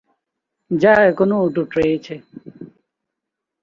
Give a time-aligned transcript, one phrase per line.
[0.71, 2.13] যা এখনও অটুট রয়েছে।